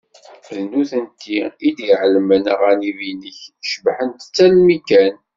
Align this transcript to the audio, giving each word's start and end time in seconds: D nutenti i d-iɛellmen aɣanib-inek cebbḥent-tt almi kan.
D 0.55 0.57
nutenti 0.69 1.39
i 1.67 1.69
d-iɛellmen 1.77 2.43
aɣanib-inek 2.53 3.39
cebbḥent-tt 3.69 4.37
almi 4.45 4.77
kan. 4.87 5.15